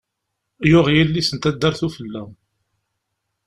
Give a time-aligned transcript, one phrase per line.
[0.69, 2.23] Yuɣ yelli-s n taddart ufella.